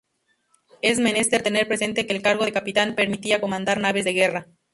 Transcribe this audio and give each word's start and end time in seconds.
Es 0.81 0.97
menester 0.97 1.43
tener 1.43 1.67
presente 1.67 2.07
que 2.07 2.13
el 2.15 2.23
cargo 2.23 2.43
de 2.45 2.51
capitán 2.51 2.95
permitía 2.95 3.39
comandar 3.39 3.79
naves 3.79 4.03
de 4.03 4.13
guerra. 4.13 4.47